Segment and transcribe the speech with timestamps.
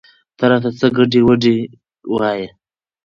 [0.37, 1.57] ته راته څه ګډې وګډې
[2.15, 2.47] وايې؟